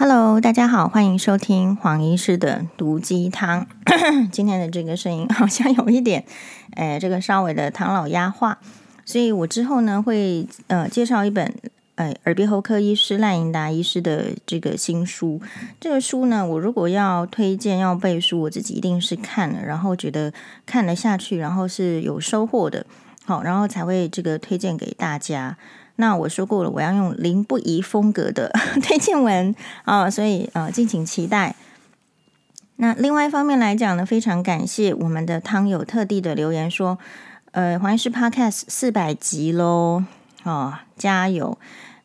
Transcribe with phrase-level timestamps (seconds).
[0.00, 3.66] Hello，大家好，欢迎收听黄医师的毒鸡汤。
[4.30, 6.24] 今天的这个声音好像有一点，
[6.76, 8.60] 哎，这个稍微的唐老鸭话，
[9.04, 11.52] 所以我之后呢会呃介绍一本
[11.96, 15.42] 呃耳鼻喉科医师赖英达医师的这个新书。
[15.80, 20.32] 这个书呢，我如果要推荐要背书，我自己一定是看了，然后觉得
[20.64, 22.86] 看得下去，然后是有收获的，
[23.24, 25.56] 好，然后才会这个推荐给大家。
[26.00, 29.52] 那我说过了，我要用林不疑风格的 推荐文
[29.84, 31.56] 啊、哦，所以呃，敬请期待。
[32.76, 36.96] 那另外一方面来讲呢，非常感谢我们的汤友特地的留言说，
[37.50, 40.04] 呃，黄医师 Podcast 四百集喽，
[40.44, 41.58] 哦，加油！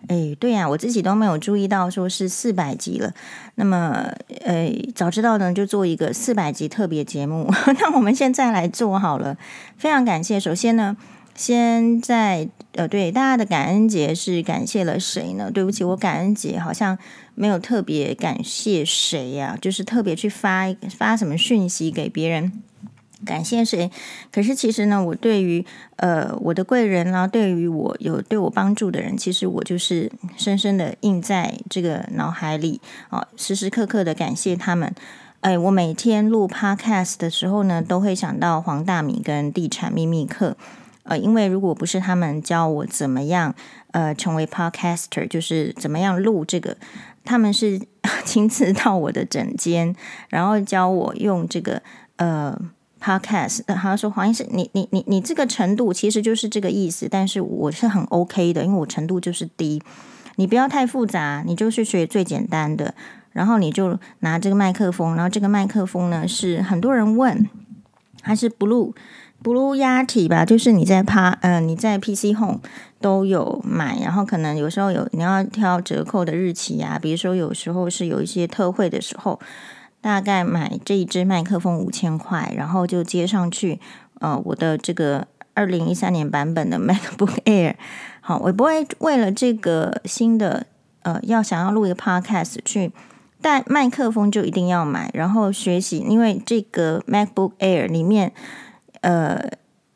[0.08, 3.14] 哎，对呀、我自己都没有注意到说是四百集了。
[3.54, 4.12] 那么，
[4.44, 7.48] 呃，早知道呢，就做一个四百集特别节目。
[7.80, 9.38] 那我们现在来做好了，
[9.78, 10.40] 非常感谢。
[10.40, 10.98] 首先呢。
[11.36, 15.52] 先在呃，对大家的感恩节是感谢了谁呢？
[15.52, 16.98] 对不起，我感恩节好像
[17.36, 22.52] 没有特别感谢谁呀、啊，就是特别去发发什么讯息给别人
[23.24, 23.92] 感谢谁。
[24.32, 25.64] 可是其实呢，我对于
[25.98, 34.94] 呃我的贵人啦、啊，对于我有对我帮助的人，其实我就是深深的印在这个脑海里啊、哦，时时刻刻的感谢他们。
[35.42, 40.58] 哎，我每天录 Podcast 的时候呢，都会想到黄大米跟地产秘密课。
[41.04, 43.54] 呃，因为如果不是他们教我怎么样
[43.92, 46.78] 呃成为 podcaster，就是怎么样录这个，
[47.26, 47.82] 他们是
[48.24, 49.94] 亲自到我的诊间，
[50.30, 51.82] 然后教我用这个
[52.16, 52.58] 呃
[53.02, 53.64] podcast。
[53.66, 59.82] 他说黄医师，你你你你这个程度其实就是这个意思，但是我是很 OK 的，因为我程度就是低，
[60.38, 62.96] 你不要太复杂，你就是学最简单的，
[63.32, 67.50] 然后你就拿这个麦克风，然后这个麦克风呢是很多人问，
[68.22, 68.94] 还是 Blue。
[69.44, 72.62] Blue Yeti 吧，就是你在趴，嗯、你在 PC Home
[73.02, 79.38] 都有买，然后可能有时候有你要挑折扣的日期啊，比如说有时候是有一些特惠的时候，
[80.00, 83.82] 大概买这一支麦克风五千块，然后就接上去，
[84.22, 87.74] 呃，我的这个二零一三年版本的 MacBook Air，
[88.22, 90.68] 好，我不会为了这个新的，
[91.02, 92.94] 呃，要想要录一个 Podcast 去
[93.42, 98.32] 带麦克风就一定要买，然后学习，因为这个 MacBook Air 里面。
[99.04, 99.50] 呃，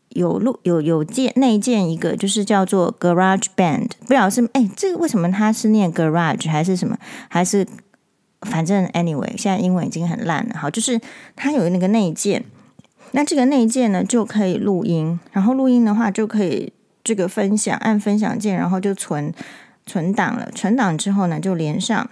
[0.09, 6.97] 有录有有件内建一个，就是叫做 Garage Band，不知道是哎，这个为什么它是念 Garage 还是什么？
[7.29, 7.65] 还是
[8.41, 10.55] 反正 Anyway，现在英文已经很烂了。
[10.57, 10.99] 好，就是
[11.35, 12.43] 它有那个内建，
[13.11, 19.33] 那这个内建呢就可以录音，然后录音的话就可以这个分享，按分享键，然后就存
[19.85, 20.51] 存档了。
[20.51, 22.09] 存档之后呢，就连上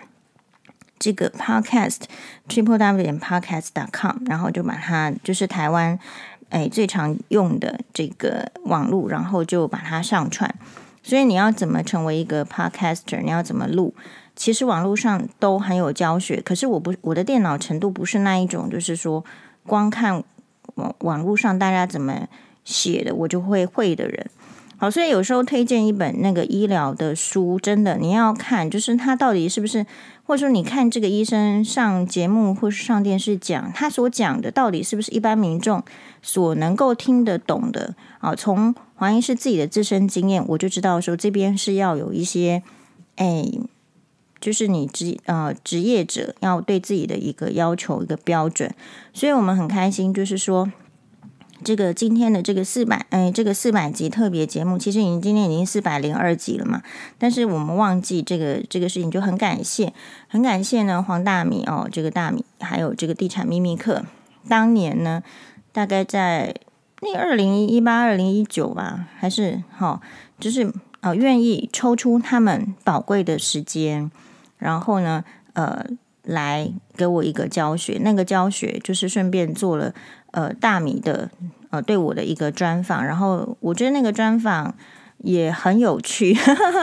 [0.97, 2.03] 这个 Podcast
[2.47, 5.99] Triple W 点 Podcast dot com，然后就把它就是台湾。
[6.49, 10.53] 哎，最常用的这个网络，然后就把它上传。
[11.03, 13.21] 所以你要怎么成为一个 podcaster？
[13.21, 13.93] 你要怎么录？
[14.35, 16.41] 其实网络上都很有教学。
[16.41, 19.23] 可是我不，我的电脑程度不是那一种，就是说
[19.65, 20.23] 光看
[20.75, 22.27] 网网络上大家怎么
[22.63, 24.29] 写的，我就会会的人。
[24.77, 29.85] 好，所以有时候推荐一本那个医疗的书，真的你要看，就是它到底是不是，
[30.25, 35.83] 或者说你看这个医生上节目或是上电视讲，他所讲的到底是不是一般民众
[36.21, 37.95] 所能够听得懂的？
[38.19, 42.63] 啊，从黄医师自己的自身经验，我就知道说这边是要有一些，
[43.17, 43.45] 哎，
[44.39, 48.73] 就是你职呃职业者要对自己的一个要求一个标准，
[49.13, 50.71] 所以我们很开心，就是说。
[51.65, 56.83] 这个今天的这个四百哎，这个四百集特别节目，其实已经今天已经四百零二集了嘛。
[57.17, 59.91] 但是我们忘记这个这个事情，就很感谢，
[60.27, 64.05] 很感谢呢黄大米哦，这个大米还有这个地产秘密课，
[64.47, 65.23] 当年呢
[65.71, 66.53] 大概在
[67.01, 70.01] 那二零一八、二零一九吧，还是好、哦，
[70.39, 74.11] 就是呃愿意抽出他们宝贵的时间，
[74.59, 75.83] 然后呢呃
[76.21, 79.95] 来给我一个教学，那个教学就是顺便做了。
[80.31, 81.31] 呃，大米的
[81.81, 84.73] 对我的一个专访，然后我觉得那个专访
[85.19, 86.35] 也很有趣，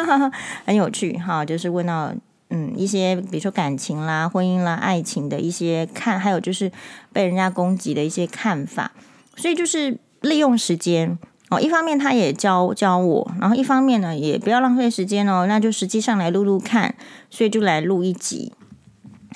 [0.64, 2.12] 很有趣哈，就是问到
[2.50, 6.70] 嗯一些比如说感情啦、婚姻啦、爱情的一些看，还有就是
[7.12, 8.92] 被人家攻击的一些看法，
[9.36, 11.18] 所以就是利用时间
[11.50, 16.94] 哦，一方面他也教教我，然后一方面呢也不要浪费时间哦，那就实际上来录录看，
[17.30, 18.52] 所以就来录一集，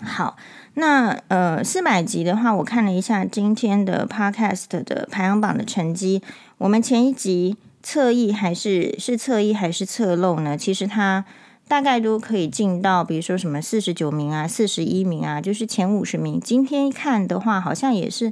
[0.03, 0.37] 好。
[0.79, 6.21] 那呃，四百集的话，我看了一下今天的 Podcast 的排行榜的成绩。
[6.59, 10.55] 我们前一集侧翼还是是侧翼还是侧漏呢？
[10.55, 11.25] 其实它
[11.67, 16.39] 大概都可以进到，比如说什么四十九名啊、四十一名啊，就是前五十名。
[16.39, 18.31] 今天看的话，好像也是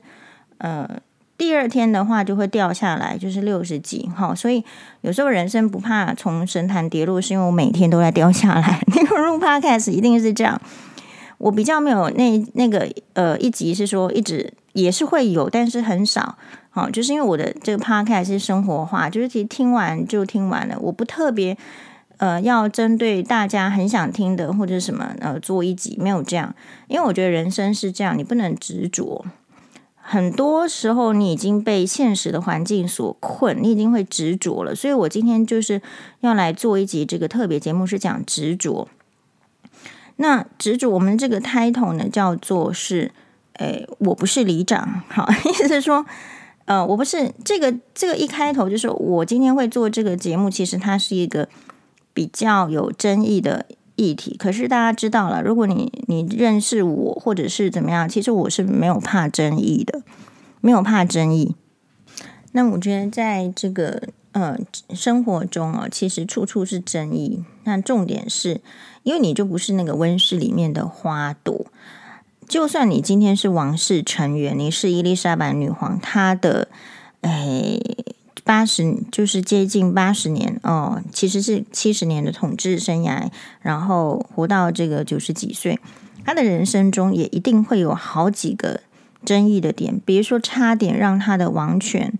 [0.58, 0.86] 呃，
[1.38, 4.06] 第二天的话就会掉下来，就是六十几。
[4.14, 4.62] 哈，所以
[5.00, 8.82] 有时候人生不怕从神坛跌落，是因为我每天都在掉下来。
[8.94, 10.60] 因 为录 Podcast 一定是这样。
[11.38, 16.36] 我比较没有那那个呃一集是说一直也是会有，但是很少。
[16.70, 21.56] 好，就是因为我的这个 podcast 是生活化，就是其实听完就听完了，我不特别
[22.16, 26.52] 呃要针对大家很想听的或者什么呃做一集，没有这样，
[26.88, 29.24] 因为我觉得人生是这样，你不能执着。
[30.06, 34.74] 很多时候你已经被现实的环境所困，你已经会执着了。
[34.74, 35.80] 所以我今天就是
[36.20, 38.86] 要来做一集这个特别节目，是讲执着。
[40.16, 43.12] 那执着，我们这个 title 呢叫做是，
[43.54, 46.04] 诶，我不是里长，好，意思是说。
[46.66, 51.46] 呃，我不是这个这个一开头就是我今天会做这个节目，其实它是一个
[52.14, 53.66] 比较有争议的
[53.96, 54.34] 议题。
[54.38, 60.00] 可是大家知道了，如果你你认识我或者是怎么样，其实我是没有怕争议的，
[60.62, 61.54] 没有怕争议。
[62.52, 64.02] 那我觉得在这个
[64.34, 64.58] 呃
[64.94, 67.42] 生活中啊，其实处处是争议。
[67.64, 68.60] 那重点是
[69.02, 71.66] 因为你就不是那个温室里面的花朵。
[72.46, 76.68] 就算你今天是王室成员，你是伊丽莎白女皇，她的
[77.22, 77.80] 诶
[78.44, 83.30] 八十就是接近八十年哦，其实是七十年的统治生涯，
[83.62, 85.78] 然后活到这个九十几岁，
[86.26, 88.80] 她的人生中也一定会有好几个
[89.24, 92.12] 争议的点，比如说差点让她的王权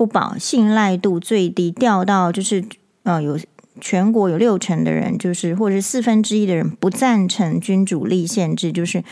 [0.00, 2.64] 不保，信赖度最低，掉到就是
[3.02, 3.38] 呃有
[3.82, 9.04] 全国有六成的人，就是或者是四分之一的人不赞成君主立宪制，就是。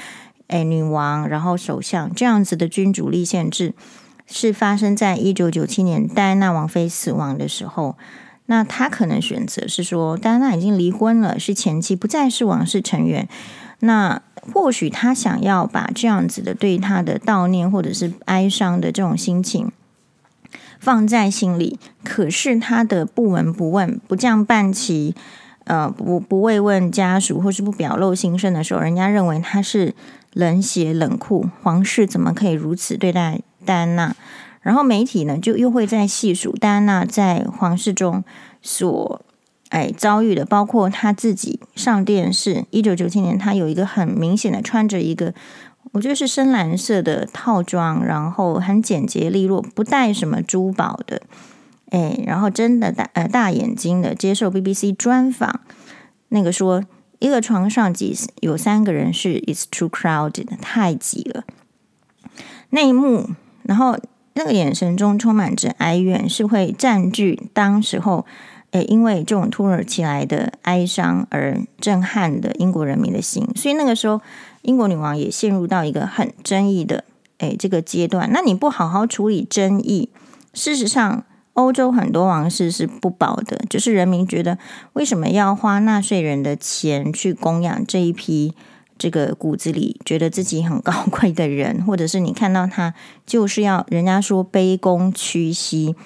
[0.49, 3.75] 诶，女王，然后首相这样子的君主立宪制，
[4.26, 7.99] 是发生在一九九七年戴安娜王妃死亡的时候。
[8.46, 13.29] 那他可能选择是说，戴安娜已经离婚了，是前妻，不再是王室成员。
[13.81, 14.23] 那
[14.55, 19.70] 或许他想要把这样子的对他的悼念或者是哀伤的这种心情
[20.79, 25.15] 放在心里，可是他的不闻不问，不降半旗，
[25.65, 29.95] 呃，不不慰问家属，或是不表露心声的时候，人家认为他是。
[30.35, 34.15] 冷血冷酷，皇室怎么可以如此对待戴安娜？
[34.61, 38.23] 然后媒体呢，就又会在细数戴安娜在皇室中
[38.61, 39.23] 所
[39.71, 42.67] 哎遭遇的，包括他自己上电视。
[42.71, 45.33] 一九九七年，他有一个很明显的穿着一个，
[45.93, 51.23] 我觉得是深蓝色的套装，然后很简洁利落，不带什么珠宝的，
[51.90, 55.61] 哎，然后真的大呃大眼睛的接受 BBC 专访，
[56.29, 56.85] 那个说。
[57.20, 61.43] 一个床上挤有三个人是 It's too crowded，太挤了。
[62.70, 63.31] 那一幕，
[63.64, 63.99] 然后
[64.35, 68.25] 那个眼神中充满着哀怨，是会占据当时候，
[68.70, 73.44] 诶，因为这种突如其来的哀伤而震撼的英国人民的心。
[73.56, 74.20] 所以那个时候，
[74.63, 77.05] 英国女王也陷入到一个很争议的
[77.39, 78.31] 诶这个阶段。
[78.33, 80.11] 那你不好好处理争议，
[80.53, 81.25] 事实上。
[81.55, 84.57] 欧洲很多王室是不保的，就是人民觉得
[84.93, 88.55] 为什么要花纳税人的钱去供养这一批
[88.97, 92.95] 这个骨子里觉得自己很高贵的人，或者是你看到他
[93.27, 95.97] 就是要人家说卑躬屈膝，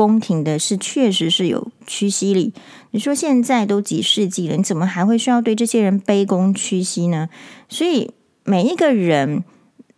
[0.00, 2.54] 宫廷的是确实是有屈膝礼。
[2.92, 7.28] 你说现在都几世纪了，你怎么还会需要对这些人卑躬屈膝呢？
[7.68, 8.10] 所以
[8.44, 9.44] 每一个人，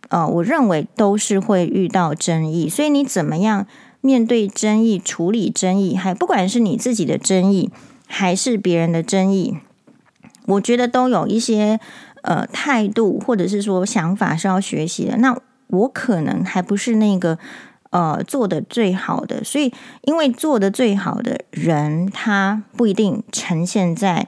[0.09, 3.65] 呃，我认为都是会遇到争议，所以你怎么样？
[4.01, 7.69] 面对争议，处理争议，还不管是你自己的争议，
[8.05, 9.57] 还是别人的争议，
[10.45, 11.79] 我觉得都有一些
[12.23, 15.15] 呃态度，或者是说想法是要学习的。
[15.19, 17.39] 那我可能还不是那个
[17.93, 19.71] 呃做的最好的，所以
[20.01, 24.27] 因为做的最好的人，他不一定呈现在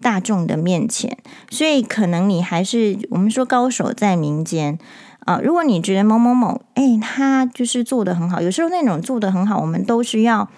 [0.00, 1.18] 大众的面前，
[1.50, 4.78] 所以可能你还是我们说高手在民间。
[5.24, 10.48] 啊，如果你觉得某某某，哎，他就是做的很好，有时候那种做的很好，我们都需要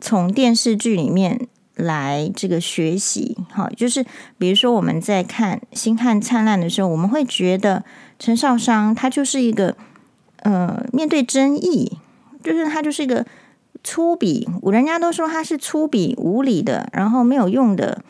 [0.00, 3.36] 从电视剧里面来这个学习。
[3.52, 4.06] 哈，就是
[4.38, 7.84] 比如说我们在看《星汉灿烂》的时候，我们会觉得
[8.18, 9.76] 陈少商他就是一个，
[10.42, 11.98] 呃，面对争议，
[12.42, 13.24] 就是他就是一个
[13.82, 18.02] 粗鄙，人家都说他是粗鄙无礼的，然后没有用的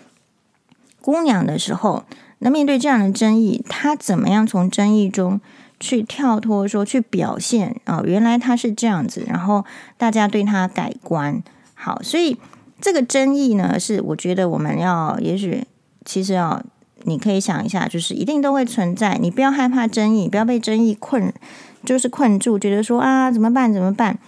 [1.01, 2.05] 姑娘的时候，
[2.39, 5.41] 那面对这样的争议，他怎么样从争议中？
[5.81, 9.65] 去跳脱说，去表现啊、哦，原来他是这样子，然后
[9.97, 11.41] 大家对他改观。
[11.75, 12.37] 好，所以
[12.81, 15.65] 这个争议呢，是我觉得我们要，也许
[16.05, 16.67] 其实啊、哦，
[17.05, 19.19] 你可以想一下，就是一定都会存在。
[19.23, 21.33] 你不要害怕争议，不要被争议困，
[21.85, 23.73] 就是困住，觉得说啊，怎么办？
[23.73, 24.19] 怎么办？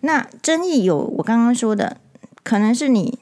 [0.00, 1.96] 那争议有我刚刚说的，
[2.42, 3.18] 可能是你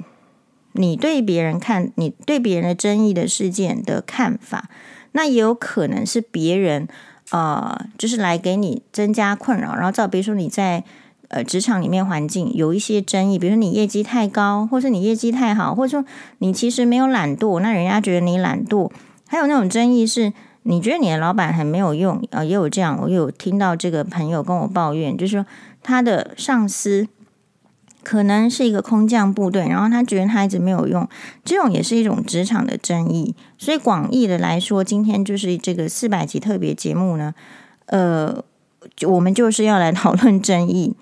[0.72, 4.68] 你对别人看，你对别人的争议的事件的看法，
[5.12, 6.88] 那也有可能是别人。
[7.30, 10.82] 呃，就是来给你增加困扰，然后再比如说你在
[11.28, 18.90] 呃职场里面环境有一些争议，比如说你业绩太高，或是你业绩太好，或者说你其实没有懒惰，那人家觉得你懒惰，
[19.26, 20.32] 还有那种争议是
[20.68, 22.44] 你觉得你的老板很没有用啊？
[22.44, 25.46] 也有这样，我有听到这个朋友跟我抱怨，就是说
[25.82, 27.08] 他的上司
[28.02, 31.08] 可能是一个空降部队，然后他觉得他一直没有用，
[31.42, 33.34] 这种也是一种职场的争议。
[33.56, 37.34] 所以广义的来说，今天就是这个四百集特别节目呢，
[37.86, 38.44] 呃，
[39.06, 40.94] 我们就是要来讨论争议。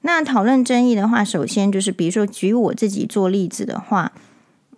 [0.00, 4.12] 那讨论争议的话，首先就是比如说举我自己做例子的话，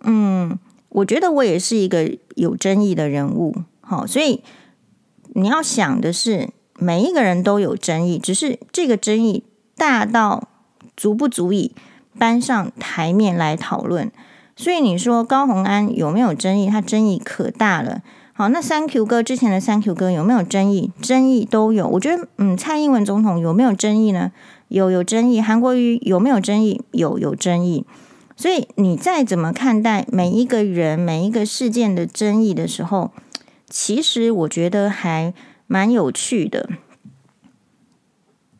[0.03, 0.59] 嗯，
[0.89, 3.55] 我觉得我也是一个有争议的人物。
[3.85, 4.41] 好，所以
[5.33, 6.49] 你要想的是，
[6.79, 9.43] 每一个人都有争议，只是这个争议
[9.75, 10.47] 大到
[10.95, 11.73] 足不足以
[12.17, 14.11] 搬上台面来讨论。
[14.55, 16.67] 所以你说高虹安有没有争议？
[16.69, 18.01] 他争议可大了。
[18.33, 20.91] 好，那三 Q 哥之前的三 Q 哥有没有争议？
[21.01, 21.87] 争议都有。
[21.87, 24.31] 我觉得，嗯，蔡英文总统有没有争议呢？
[24.69, 25.41] 有，有争议。
[25.41, 26.81] 韩国瑜有没有争议？
[26.91, 27.85] 有，有争议。
[28.35, 33.11] 所以你再怎么看待每一个人、每一个事件的争议的时候，
[33.73, 35.33] 其实我觉得还
[35.65, 36.69] 蛮有趣的。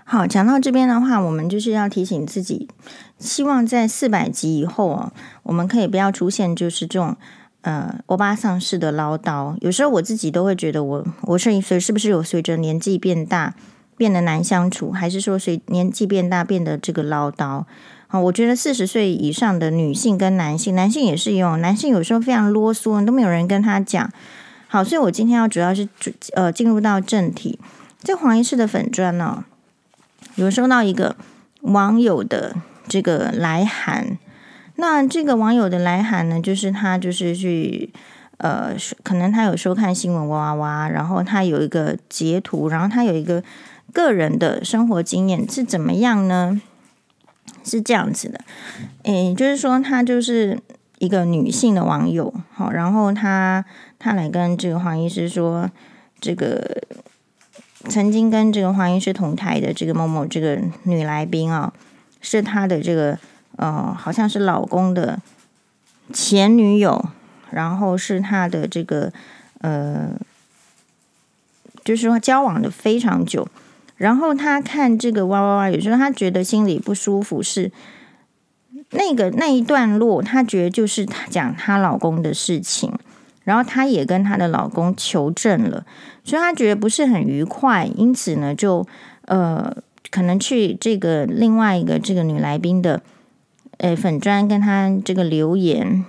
[0.03, 2.67] 好，讲到这边的话，我们就是要提醒自己，
[3.19, 7.15] 希望在四百集以后啊，我们可以不要出现就是这种
[7.61, 9.55] 呃欧巴桑式的唠叨。
[9.61, 13.53] 有时候我自己都会觉得我，我我是随是不是有随着年纪变大
[13.95, 17.65] 变得难相处，还是说随年纪变大变得这个唠叨？
[18.07, 24.11] 好，我觉得四十岁以上的女性跟男性，男性也是一样，男性有时候非常啰嗦，都没有人跟他讲。
[24.73, 27.59] 好，所以我今天要主要是主呃进入到正题。
[28.01, 29.45] 这黄医师的粉专呢、
[30.33, 31.15] 有收到一个
[31.61, 32.55] 网友的
[32.87, 34.17] 这个来函。
[34.77, 37.91] 那这个网友的来函呢，就是他就是去
[38.37, 43.43] 呃，可能他有收看新闻哇哇哇，然后他有一个截图，然后他有一个
[43.93, 46.59] 个人的生活经验是怎么样呢？
[47.63, 48.41] 是这样子的，
[49.03, 50.59] 诶，就是说他就是
[50.97, 53.63] 一个女性的网友，好，然后他。
[54.03, 55.71] 他来跟这个黄医师说，
[56.19, 56.83] 这个
[57.87, 61.71] 曾经跟这个黄医师同台的这个某某这个女来宾啊，
[62.19, 63.17] 是他的这个
[63.55, 65.21] 呃，好像是老公的
[66.11, 67.05] 前女友，
[67.51, 69.13] 然后是他的这个
[69.61, 70.09] 呃，
[71.85, 73.47] 就是说交往的非常久，
[73.95, 77.71] 然后他看这个哇哇哇，有时候他觉得心里不舒服，是
[78.89, 82.91] 那个那一段落，他觉得就是讲她老公的事情。
[83.43, 85.85] 然后她也跟她的老公求证了，
[86.23, 88.87] 所以她觉得不是很愉快，因此呢，就
[89.25, 89.75] 呃，
[90.09, 93.01] 可能去这个另外一个这个女来宾的
[93.79, 96.05] 呃粉专跟她这个留言，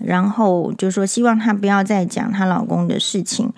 [0.00, 3.52] 然后就说希望她不要再讲她老公的事情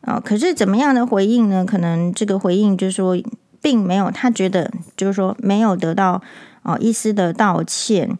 [0.00, 1.64] 啊、可是怎么样的回应呢？
[1.64, 3.16] 可能这个回应就是说，
[3.60, 6.22] 并没有，她觉得就是说没有得到
[6.62, 8.16] 哦、一丝的道歉，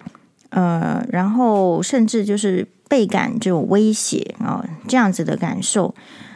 [0.51, 2.69] 呃，然后甚至就是。
[2.89, 5.95] 倍感这种威胁啊，这样子的感受。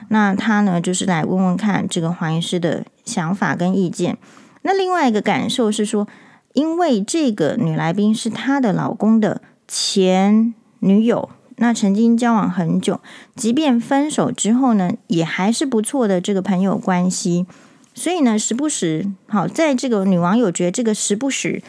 [0.08, 4.16] 那他呢，就是来问问看这个黄医师的想法跟意见。
[4.62, 6.08] 那另外一个感受是说，
[6.54, 13.00] 因为这个女来宾是她的老公的前女友，那曾经交往很久，
[13.36, 17.46] 即便分手之后呢，也还是不错的这个朋友关系。
[17.94, 21.62] 所以呢，时不时好，在这个女网友觉得这个时不时。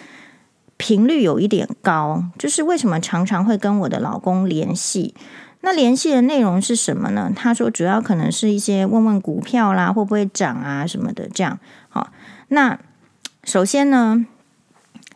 [0.79, 5.13] 频率有一点高，就是为什么常常会跟我的老公联系？
[5.59, 7.29] 那联系的内容是什么呢？
[7.35, 11.59] 他说主要可能是一些问问股票啦，会不会涨啊什么的，这样。
[11.89, 12.11] 好，
[12.47, 12.79] 那
[13.43, 14.25] 首先呢，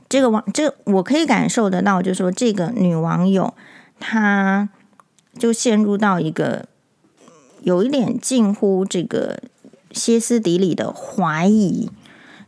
[0.09, 3.53] 这个网这我可以感受得到，就是说这个女网友
[4.01, 4.67] 她
[5.39, 6.65] 就陷入到一个
[7.61, 9.39] 有一点近乎这个
[9.93, 11.89] 歇斯底里的怀疑，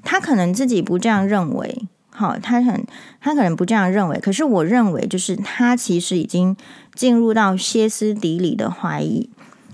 [0.04, 1.88] 她可能自己不这样认为。
[2.16, 2.86] 好，他很，
[3.20, 6.56] 他可能不这样认为，可是我认为，就是他其实已经
[6.94, 9.30] 进入到歇斯底里的怀疑。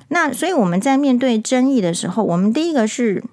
[0.07, 3.24] 那所以我们在面对争议的时候，我们第一个是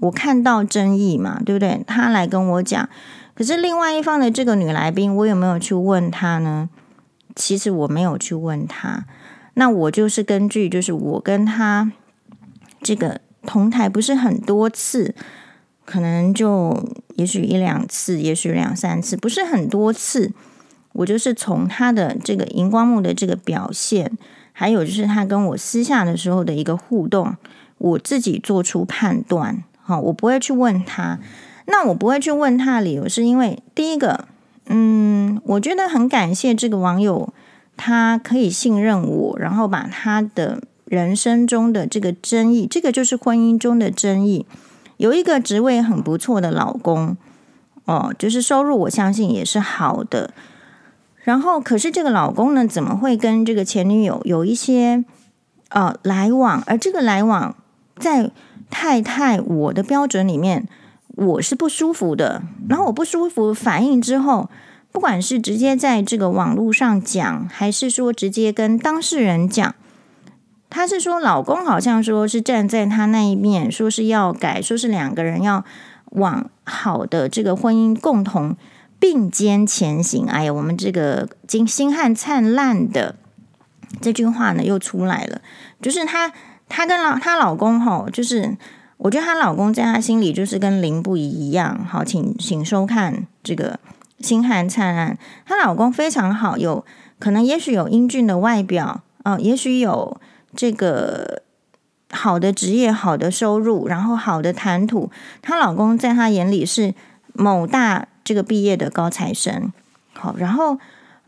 [0.00, 1.84] 我看到争议嘛，对不对？
[1.86, 2.88] 他来跟我讲，
[3.34, 6.70] 可是另外一方的这个女来宾，我有没有去问他呢？
[7.36, 9.04] 其实我没有去问他。
[9.54, 11.92] 那我就是根据，就是我跟他
[12.80, 15.14] 这个同台不是很多次。
[15.84, 16.82] 可能就
[17.16, 20.32] 也许一两次，也许两三次，不是很多次。
[20.92, 24.16] 我就是从他的这个荧光幕的这个表现，
[24.52, 27.34] 还有就是他跟我私下的时候的一个互动，
[27.78, 29.64] 我自己做出判断。
[29.82, 31.18] 好，我不会去问他。
[31.66, 34.28] 那我不会去问他的理由，是因为第一个，
[34.66, 37.34] 嗯，我觉得很感谢这个网友，
[37.76, 44.46] 他可以信任我，然后把他的人生中的这个争议，这个就是婚姻中的争议。
[44.96, 47.16] 有一个职位很不错的老公，
[47.84, 50.32] 哦，就是收入我相信也是好的。
[51.22, 55.04] 然后，可是这个老公呢，怎么会跟这个前女友有一些
[55.70, 57.56] 呃来往，而这个来往
[57.96, 58.30] 在
[58.70, 60.68] 太太我的标准里面，
[61.08, 62.42] 我是不舒服的。
[62.68, 64.50] 然后我不舒服反应之后，
[64.92, 69.74] 不管是直接在这个网络上讲，还是说直接跟当事人讲，
[70.74, 75.64] 她是说老公好像说是站在她那一面，说是要改，说是两个人要
[76.10, 78.56] 往好的这个婚姻共同
[78.98, 80.26] 并肩前行。
[80.26, 83.14] 哎呀，我们这个金星汉灿烂的
[84.00, 85.40] 这句话呢又出来了，
[85.80, 86.32] 就是她，
[86.68, 88.56] 她跟老她老公吼，就是
[88.96, 91.86] 我觉得她老公在她心里就是跟林不一样。
[91.88, 93.78] 好，请请收看这个
[94.18, 95.16] 星汉灿烂，
[95.46, 96.84] 她老公非常好，有
[97.20, 100.20] 可能也许有英俊的外表啊、也许有。
[100.56, 101.42] 这个
[102.10, 105.10] 好的职业、好的收入，然后好的谈吐，
[105.42, 106.94] 她老公在她眼里是
[107.32, 109.72] 某大这个毕业的高材生。
[110.12, 110.78] 好，然后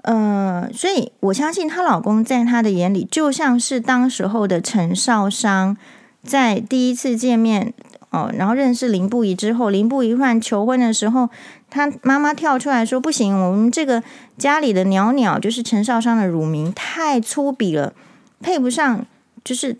[0.03, 5.77] 呃，所以我相信她老公在她的眼里就像是当时候的陈少商，
[6.23, 7.75] 在第一次见面
[8.11, 11.29] 哦，然后认识林不疑之后，林不疑突然求婚的时候，
[11.69, 14.01] 她妈妈跳出来说：“不行，我们这个
[14.39, 17.93] 家里的鸟鸟就是陈少商的乳名太粗鄙了，
[18.41, 19.05] 配不上。”
[19.47, 19.77] 就是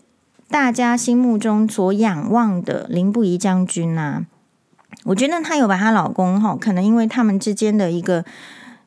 [0.49, 4.25] 大家心目中所仰望的林不疑将军呐、
[5.03, 8.23] 我觉得她有把她老公哈，可能因为他们之间的一个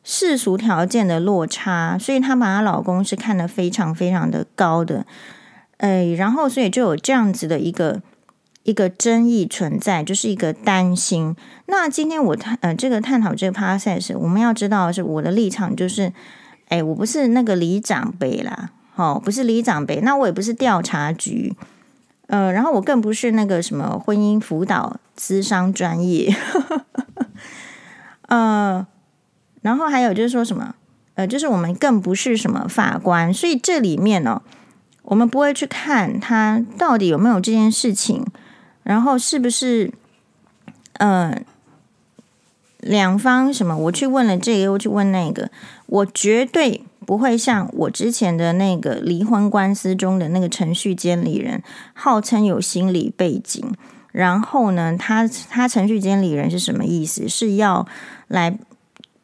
[0.03, 5.05] 世俗条件的落差，所以她把她老公是看得非常非常的高的，
[5.77, 8.01] 哎，然后所以就有这样子的一个
[8.63, 11.37] 一个争议存在，就是一个担心。
[11.67, 16.11] 那今天我探呃这个探讨这个 process，我们要知道是我的立场就是，
[16.69, 18.71] 哎，我不是那个里长辈啦。
[19.01, 21.57] 哦，不是里长辈，那我也不是调查局，
[22.27, 26.37] 呃，然后我更不是那个什么婚姻辅导咨商专业，
[28.29, 28.87] 呃，
[29.63, 30.75] 然后还有就是说什么，
[31.15, 34.43] 呃，就是我们更不是什么法官，所以这里面呢、哦，
[35.05, 38.27] 我们不会去看他到底有没有这件事情，
[38.83, 39.91] 然后是不是，
[40.99, 41.43] 嗯、
[42.81, 45.51] 两方什么，我去问了这个，我去问那个，
[45.87, 46.85] 我绝对。
[47.11, 51.61] 不会像我之前的那个离婚官司中的那个程序监理人，
[51.93, 53.75] 号称有心理背景。
[54.13, 57.29] 然后呢，他他程序监理人是什么意思？
[57.29, 57.85] 是要
[58.29, 58.57] 来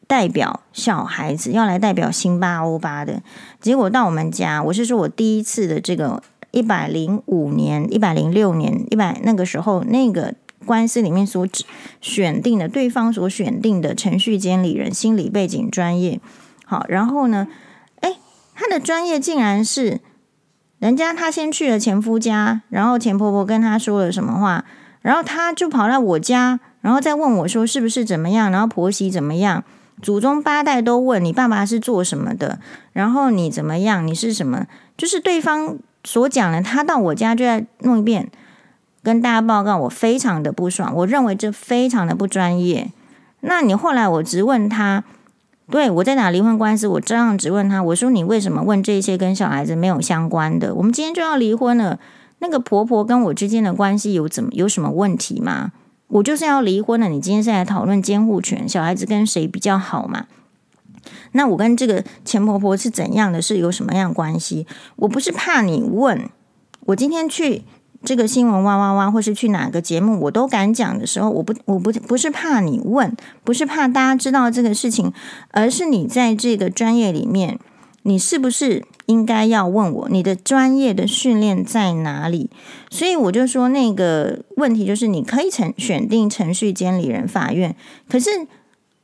[0.05, 3.23] 代表小孩子，要来代表辛巴欧巴的。
[3.61, 6.21] 结果到我们家，我是说我第一次的这个
[6.51, 10.33] 一百零五年、一百零六年、一百那个时候那个
[10.65, 11.47] 官司里面所
[12.01, 16.19] 选定的对方所选定的程序监理人，心理背景专业。
[16.65, 17.47] 好，然后呢？
[18.59, 19.99] 他的专业竟然是
[20.79, 24.65] 人家，他先去了前夫家，然后前婆婆跟他说了什么话，
[25.03, 29.63] 然后他就跑到我家，然后再问我说是不是怎么样，然后婆媳怎么样，
[30.01, 32.57] 祖宗八代都问你爸爸是做什么的，
[32.93, 34.65] 然后你怎么样，你是什么，
[34.97, 38.27] 就是对方所讲的，他到我家就在弄一遍，
[39.03, 42.91] 跟大家报告，我非常的不爽，我认为这非常的不专业。
[43.41, 45.03] 那你后来我直问他。
[45.69, 50.73] 对，我在打离婚官司，我这样质问他，我说你为什么问这些跟小孩子没有相关的？
[50.75, 51.99] 我们今天就要离婚了，
[52.39, 55.73] 那个婆婆跟我之间的关系有怎么有什么问题吗？
[56.07, 60.27] 我就是要离婚了，你今天是来讨论监护权，小孩子跟谁比较好嘛？
[61.33, 63.41] 那我跟这个前婆婆是怎样的？
[63.41, 64.65] 是有什么样关系？
[64.95, 66.29] 我不是怕你问，
[66.85, 67.63] 我今天去。
[68.03, 75.11] 这个新闻哇哇哇，或是去哪个节目，我都敢讲的时候，我不，我不，不是怕你问，不是怕大家知道这个事情，
[75.51, 77.59] 而是你在这个专业里面，
[78.03, 82.49] 你是不是应该要问我，你的专业的训练在哪里？
[82.89, 87.75] 所以我就说那个问题就是，你可以程选定程序监理人，法院，
[88.07, 88.29] 可是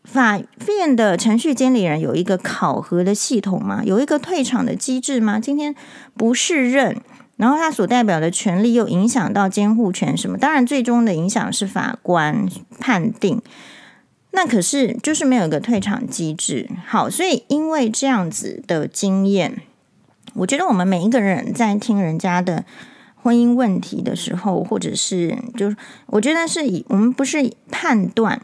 [0.03, 3.81] 法院的程序监理人有一个考核的系统吗？
[3.83, 5.39] 有一个退场的机制吗？
[5.39, 5.73] 今天
[6.15, 7.01] 不适任。
[7.43, 10.37] 然后他所代表的权利又影响到监护权什么？
[10.37, 12.47] 当然，最终的影响是法官
[12.79, 13.41] 判定。
[14.31, 16.69] 那可是就是没有一个退场机制。
[16.87, 19.61] 好，所以因为这样子的经验，
[20.35, 22.63] 我觉得我们每一个人在听人家的
[23.21, 25.75] 婚姻问题的时候，或者是就是，
[26.05, 28.41] 我觉得是以我们不是判断，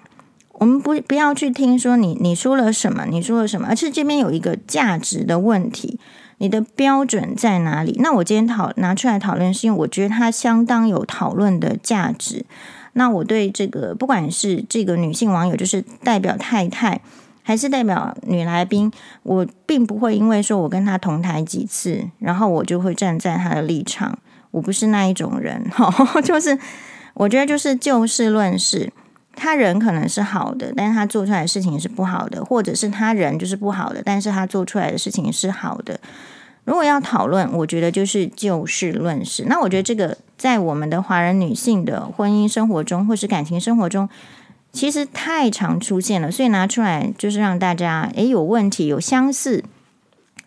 [0.52, 5.98] 我们不不要去听说你你说了什么，你说了什么，而是这边有一个价值的问题。
[6.40, 7.96] 你的标准在哪里？
[8.00, 12.46] 那我今天讨拿出来讨论，是因为我觉得它相当有讨论的价值。
[12.94, 17.00] 那我对这个，不管是这个女性网友，就是代表太太，
[17.44, 18.92] 还是代表女来宾，
[19.24, 24.18] 我并不会因为说我跟她同台几次，然后我就会站在她的立场。
[24.52, 26.58] 我不是那一种人，哈， 就是
[27.14, 28.92] 我觉得就是就事论事。
[29.40, 36.00] 他人可能是好的，但是他做出来的事情是不好的，或者是他人就是不好的，但是他做出来的事情是好的。
[36.66, 39.46] 如果要讨论，我觉得就是就事论事。
[39.48, 44.08] 那我觉得这个在我们的华人女性的婚姻生活中，或是感情生活中，
[44.72, 49.64] 其实太常出现了，所以拿出来就是让大家诶有问题、有相似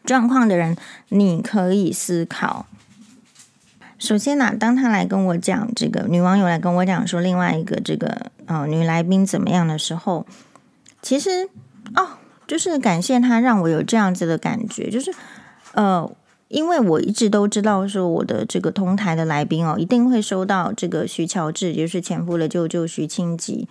[0.04, 0.76] 状况的人，
[1.08, 2.66] 你可以思考。
[4.02, 10.26] 首先呢、当他来跟我讲这个女网友来跟我讲说另外一个这个呃女来宾怎么样的时候，
[11.00, 11.48] 其实
[11.94, 15.14] 哦，就是感谢他让我有这样子的感觉，就是。
[15.74, 16.10] 呃，
[16.48, 23.68] 因为我一直都知道说我的这个同台的来宾哦，一定会收到这个徐乔治，就是前夫的舅舅徐清吉，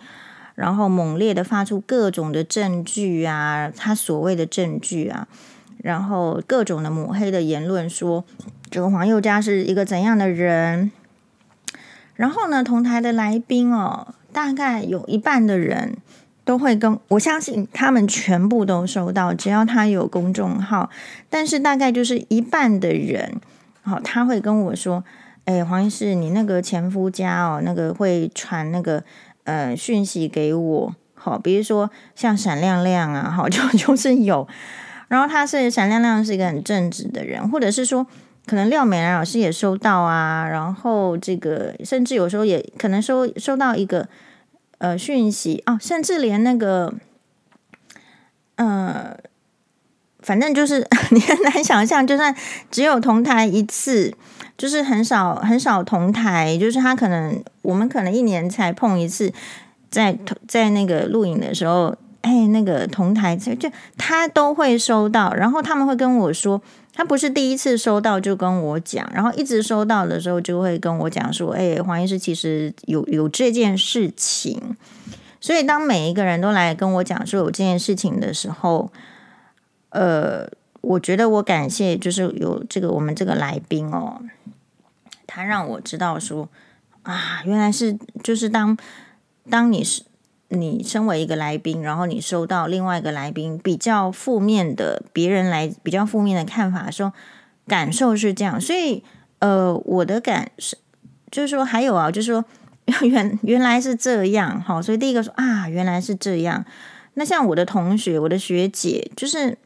[0.55, 5.27] 然后猛烈的发出各种的证据啊，他所谓的证据啊，
[5.83, 8.23] 然后各种的抹黑的言论，说
[8.69, 10.91] 这个黄宥嘉是一个怎样的人，
[12.15, 15.97] 然后呢，同台的来宾哦，大概有一半的人。
[16.43, 20.89] 都会跟我相信他们全部都收到，只要他有公众号，
[21.29, 23.39] 但是大概就是一半的人，
[23.83, 25.03] 好，他会跟我说
[25.45, 29.03] ：“哎，黄医师，你那个前夫家哦，那个会传那个
[29.43, 34.45] 呃讯息给我，好，比如说像闪亮亮啊，好，就 就是有，
[35.11, 38.07] 然后他是闪亮亮是一个很正直的人，或者是说
[38.45, 44.07] 可能廖美兰老师也收到啊，然后这个甚至有时候也可能收收到一个。”
[44.81, 46.91] 呃，讯息哦，甚至连那个，
[48.55, 49.15] 呃，
[50.21, 52.35] 反正就是你很难想象，就算
[52.71, 54.11] 只有同台一次，
[54.57, 59.31] 就是很少很少同台，就是他可能我们可能一年才碰一次，
[59.91, 66.61] 在在那个录影的时候，哎，那个同台就就他都会收到，然后他们会跟我说。
[66.93, 74.75] 他不是第一次收到就跟我讲，然后一直收到的时候就会跟我讲说：“哎，黄医师其实有有这件事情。”
[75.39, 78.91] 所以当每一个人都来跟我讲说有这件事情的时候，
[79.91, 80.45] 呃，
[80.81, 84.21] 我觉得我感谢就是有这个我们这个来宾哦，
[85.25, 86.49] 他让我知道说
[87.03, 88.77] 啊，原来是就是当
[89.49, 90.03] 当你是。
[90.51, 97.13] 你身为一个来宾，然后你收到另外一个来宾比较负面的别人来比较负面的看法，说
[97.67, 99.03] 感受是这样，所以
[99.39, 100.77] 呃，我的感受
[101.31, 102.43] 就是说还有啊，就是说
[103.01, 106.65] 原原来是这样，好，所以第一个说啊，原来是这样。
[107.13, 109.57] 那像我的同学，我的学姐，就是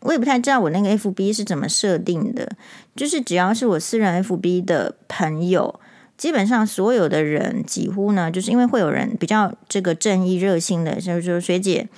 [0.00, 2.56] 我也不太知道我那个 FB 是怎么设定的，
[2.94, 5.80] 就是只要是我私人 FB 的朋友。
[6.16, 11.88] 基本上所有的人几乎呢，就是因为会有人比较这个正义热心的，就是说学姐，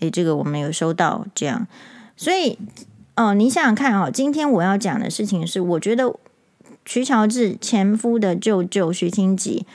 [0.00, 1.66] 诶，这个我们有收到这样，
[2.16, 2.58] 所以
[3.14, 6.14] 哦，你想想看啊，今天我要讲的事情是，我觉得
[6.86, 9.66] 徐乔治前夫的舅舅徐清吉，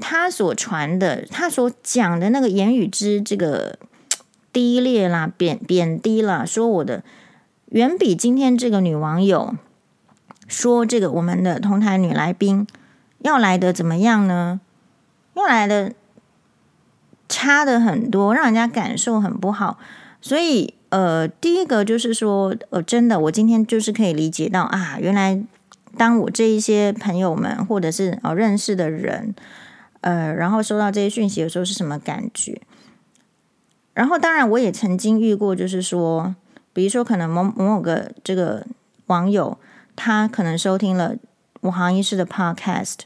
[0.00, 3.76] 他所传的，他所讲的那个言语之这个
[4.52, 7.02] 低劣啦、贬贬低啦，说我的
[7.70, 9.56] 远比今天这个女网友
[10.46, 12.64] 说这个我们的同台女来宾。
[13.22, 14.60] 要来的怎么样呢？
[15.34, 15.92] 要来的
[17.28, 19.78] 差的很多，让人家感受很不好。
[20.20, 25.42] 所以，呃，第一个就是说，呃，真的，我今天就是可以理解到啊，原来
[25.96, 29.34] 当我这一些朋友们或者是哦认识的人，
[30.02, 32.60] 呃，然后收到这些讯息的时候是什么感觉。
[33.94, 36.34] 然后，当然，我也曾经遇过，就是说，
[36.72, 38.66] 比如说，可能某某个这个
[39.06, 39.58] 网友，
[39.96, 41.14] 他可能收听了
[41.62, 43.00] 我行医师的 podcast。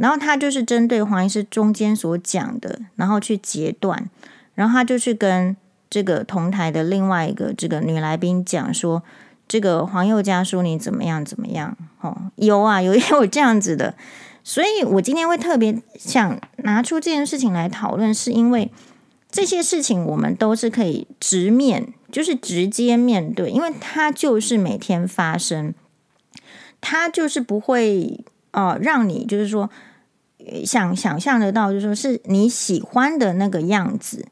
[0.00, 4.08] 然后他就是针对黄医师中间所讲的，然后去截断，
[4.54, 5.54] 然后他就去跟
[5.90, 9.02] 这个同台的另外一个这个女来宾讲说，
[9.46, 13.94] 这个黄宥嘉说你怎么样怎么样，哦，有啊，有也有这样子的，
[14.42, 18.72] 所以我今天会特别想拿出这件事情来讨论，是因为
[19.30, 25.74] 这些事情我们都是可以直面，就是直接面对，因为它就是每天发生，
[26.80, 29.68] 它就是不会哦、让你就是说。
[30.64, 34.26] 想想象得到，就说是你喜欢的那个样子。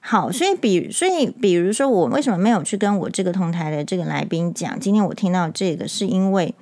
[0.00, 4.80] 好，所以比所以比如说，我为什么没有去跟我这个同台的这个来宾讲？
[4.80, 6.54] 今天我听到这个，是因为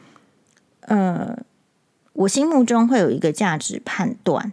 [0.82, 1.38] 呃，
[2.12, 4.52] 我心目中会有一个价值判断。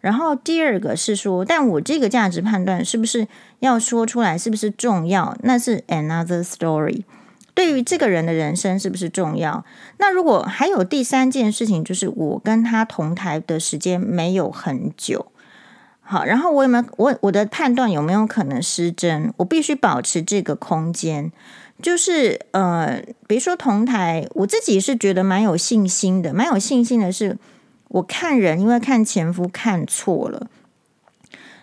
[0.00, 3.26] 然后第二个是说，但我这个价值判断是不是
[3.60, 5.36] 要说出来，是不是重要？
[5.42, 7.02] 那是 another story。
[7.54, 9.64] 对于这个人的人生是不是重要？
[9.98, 15.26] 那如果还有第三件事情，就是我跟他同台的时间没有很久，
[16.00, 19.32] 好，然后我有没有我我的判断有没有可能失真？
[19.36, 21.30] 我必须保持这个空间，
[21.80, 27.38] 就是呃，比如说同台，我自己是觉得蛮有信心的，蛮有信心的是，
[27.88, 30.48] 我看人，因为看前夫看错了，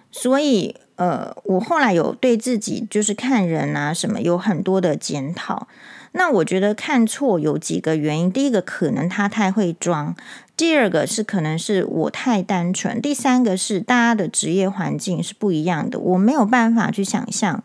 [0.09, 0.77] 所以。
[0.95, 5.67] 呃，我后来有对自己就是看人啊什么有很多的检讨。
[6.13, 10.13] 那我觉得看错有几个原因，第一个可能他太会装，
[10.57, 17.63] 第二个是可能是我太单纯，第三个是大家的职业环境是不一样的，我没有办法去想象，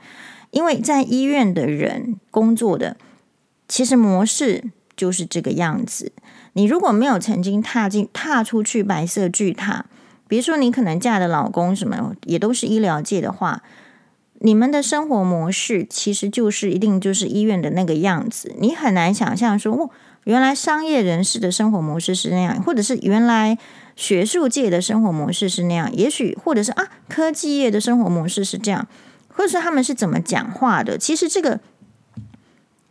[0.53, 2.97] 因为在医院的人工作的
[3.67, 6.13] 其实模式就是这个样子。
[6.53, 9.87] 你如果没有曾经踏进踏出去白色巨塔，
[10.29, 13.63] 比如说你可能嫁的老公什么也都是医疗界的话。
[14.41, 19.89] 你们的生活模式其实就是一定就是医院的那个样子，你很难想象说，哦，
[20.25, 23.57] 原来商业人士的生活模式是那样，或者是原来
[23.97, 28.87] 学术界的生活模式是那样，也许或者是啊，科技业的生活模式是这样，
[29.29, 31.59] 或者是他们是怎么讲话的，其实这个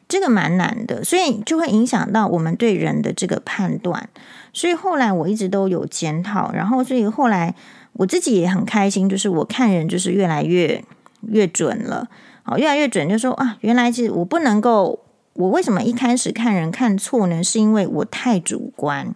[0.07, 4.09] 这个蛮难的，所以就会影响到我们对人的这个判断。
[4.55, 7.53] 所以后来我一直都有检讨，然后所以后来
[7.93, 10.83] 我自己也很开心，就是我看人就是越来越。
[11.29, 12.07] 越准了，
[12.43, 14.99] 好，越来越准，就说啊，原来是我不能够，
[15.33, 17.43] 我为什么一开始看人看错呢？
[17.43, 19.15] 是因为我太主观，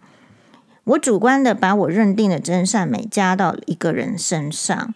[0.85, 4.95] 我主观的把我认定的真善美加到一个人身上，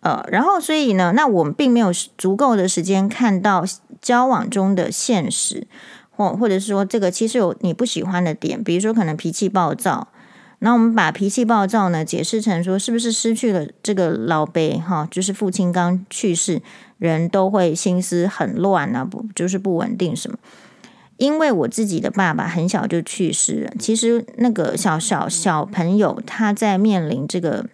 [0.00, 3.62] 呃，然后所以呢，那我们并没有足够的时间看到
[4.00, 5.66] 交往中的现实，
[6.16, 10.08] 或或者是说这个其实有你不喜欢的点，比如说可能脾气暴躁。
[10.60, 15.08] 那我们把脾气暴躁呢解释成说，是不是失去了这个老辈哈？
[15.10, 16.62] 就是父亲刚去世，
[16.98, 20.38] 人都会心思很乱啊，不就是不稳定什么？
[21.16, 23.72] 因为我自己的爸爸很小就去世了。
[23.78, 27.66] 其实那个小小小朋友他在面临这个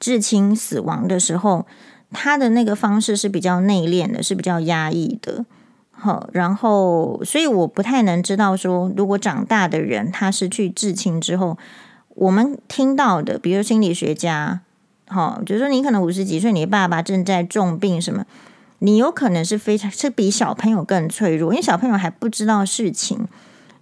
[0.00, 1.66] 至亲死亡的时候，
[2.10, 5.44] 他的那个方式是比较内敛的，是比较压抑的。
[5.98, 11.56] 好，然后，所以我不太能知道说，如果长大的人他失去至亲之后，
[12.10, 14.60] 我们听到的，比如心理学家，
[15.08, 18.24] 好，就是说你可能五十几岁，你的爸爸正在重病什么，
[18.80, 23.26] 你有可能是非常是比小朋友更脆弱，因为小朋友还不知道事情，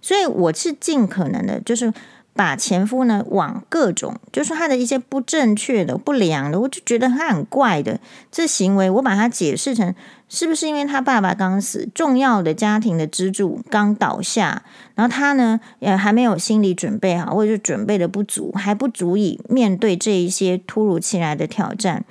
[0.01, 1.93] 所以我是尽可能的，就是。
[2.35, 9.95] 把前夫呢往各种，就是他的一些不正确的、不良的，我就觉得他很怪的这行为，我把它解释成
[10.27, 14.63] 是不是因为他爸爸刚死，重要的家庭的支柱刚倒下，
[14.95, 22.03] 然后他呢也还没有心理准备好，或者是准备的不足，还不足以面对这一些突如其来的挑战。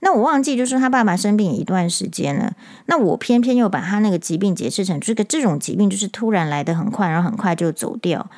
[0.00, 2.54] 那我忘记就是他爸爸生病一段时间了，
[2.86, 8.28] 那我偏偏又把他那个疾病解释成这个这种疾病就是突然来的很快，然后很快就走掉。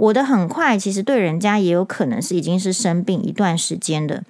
[0.00, 4.24] 我的很快，其实对人家也有可能是已经是生病一段时间的，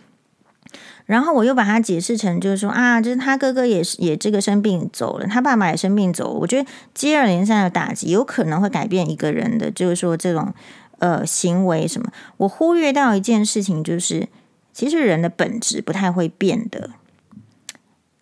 [1.06, 6.40] 然后我又把它解释成就是说啊，就是他哥哥也是也这个生病走了，他爸爸也生病走了。
[6.40, 10.52] 我觉得接二连三的打击有可能会改变一个人的，就是说这种
[10.98, 12.10] 呃行为什么。
[12.38, 14.28] 我忽略到一件事情，就是
[14.72, 16.90] 其实人的本质不太会变的。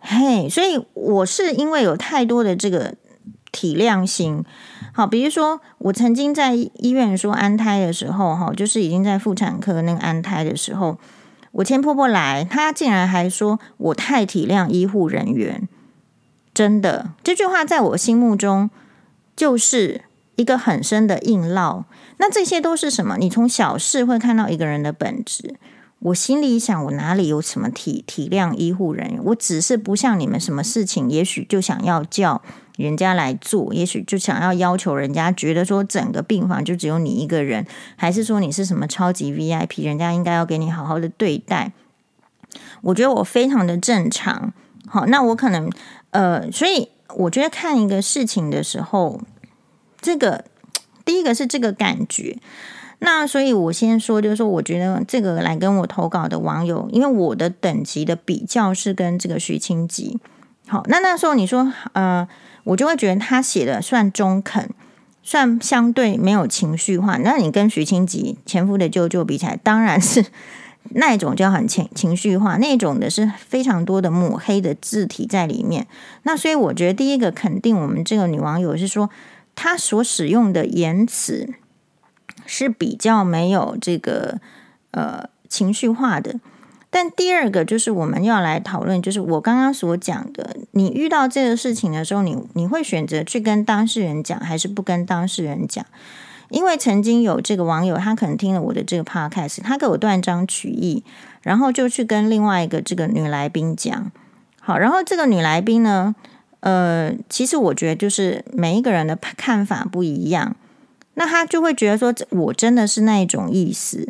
[0.01, 2.95] 嘿，所以我是因为有太多的这个
[3.51, 4.45] 体谅心。
[4.99, 10.99] 好，比如说我曾经在医院说安胎的时候，哈，就是已经在妇产科那个安胎的时候，
[11.53, 15.69] 我前婆婆来，她竟然还说我太体谅医护人员，
[16.53, 18.71] 真的，这句话在我心目中
[19.37, 20.01] 就是
[20.35, 21.85] 一个很深的硬烙。
[22.17, 23.17] 那这些都是什么？
[23.19, 25.55] 你从小事会看到一个人的本质。
[26.01, 29.21] 我心里想，我哪里有什么体体谅医护人员？
[29.27, 32.43] 我只是不像你们，什么事情也许就想要叫。
[32.85, 41.73] 人家来做，也许就想要要求人家觉得说整个病房就只有你一个人，还是说你是什么超级 VIP，人家应该要给你好好的对待。
[42.83, 44.53] 我觉得我非常的正常。
[44.87, 45.69] 好，那我可能
[46.11, 49.21] 呃，所以我觉得看一个事情的时候，
[50.01, 50.45] 这个
[51.05, 52.39] 第一个是这个感觉。
[53.01, 60.21] 那所以我先说，就是说，我觉得这个来跟我投稿的网友，因为我的等级的比较是跟这个徐清吉。
[60.69, 62.29] 好，那那时候你说呃。
[62.69, 64.69] 我就会觉得他写的算中肯，
[65.23, 67.17] 算相对没有情绪化。
[67.17, 70.27] 那你跟徐清吉前夫的舅舅比起来，当然是
[70.91, 75.87] 那一种就很情情绪化，那种的是非常多的抹黑的字体在里面。
[76.25, 79.09] 那所以我觉得第一个肯定我们这个女网友是说，
[79.55, 81.55] 她所使用的言辞
[82.45, 84.39] 是比较没有这个
[84.91, 86.39] 呃情绪化的。
[86.91, 95.85] 但第二个就是我们要来讨论，就是我刚刚所讲的，你遇到这个事情的时候，你你会选择去跟当事人讲，还是不跟当事人讲？
[96.49, 101.05] 因为曾经有这个网友，他可能听了我的这个 podcast，他给我断章取义，
[101.43, 104.11] 然后就去跟另外一个这个女来宾讲。
[104.59, 106.15] 好，然后这个女来宾呢，
[106.61, 110.57] 呃，其实我觉得就是每一个人的看法不一样，
[111.15, 114.09] 那他就会觉得说，我真的是那一种意思。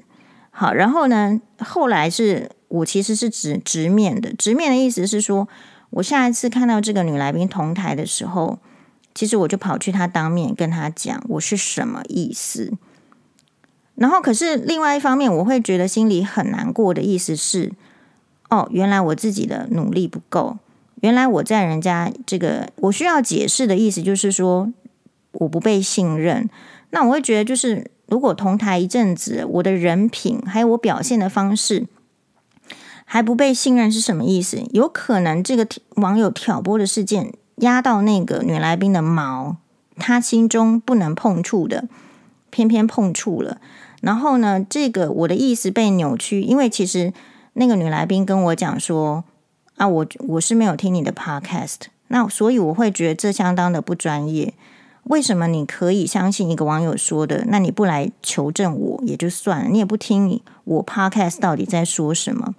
[0.59, 2.51] 好，然后呢，后来是。
[2.69, 5.49] 我其实是直直面的，直面的意思是说，
[5.89, 8.59] 我下一次看到这个女来宾同台的时候，
[9.15, 12.75] 其实我就跑去她当面跟她讲我是什么意思。
[13.95, 17.73] 然后，可是另外一方面，我会觉得心里很难过的意思是，
[18.51, 20.59] 哦，原来我自己的努力不够，
[21.01, 24.71] 原来我在人家这个我需要解释的意思就是说
[25.33, 26.51] 我不被信任。
[26.91, 27.91] 那我会觉得就是。
[28.11, 31.87] 如果同台一阵子，我的人品还有我表现的方式
[33.05, 34.63] 还不被信任是什么意思？
[34.71, 39.59] 有可能这个网友挑拨的事件压到那个女来宾的毛，
[39.99, 41.87] 她心中不能碰触的，
[42.49, 43.61] 偏偏碰触了。
[44.01, 47.13] 然后呢，这个我的意思被扭曲，因为其实
[47.53, 49.23] 那个女来宾跟我讲说
[49.77, 54.55] 啊，我我是没有听你的 podcast，那所以我会觉得这相当的不专业。
[55.09, 57.45] 为什么你可以相信一个网友说的？
[57.49, 62.55] 那你不来求证我也就算了，你也不听我 podcast 到底在说什么？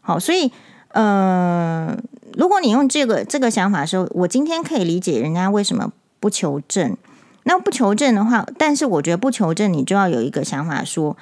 [0.00, 0.52] 好，所以
[0.88, 1.96] 呃，
[2.36, 6.96] 如果你用这个这个想法的时候，我今天可以理解人家为什么不求证。
[7.44, 11.16] 那不求证的话，但是我觉得不求证，你就要有一个想法说，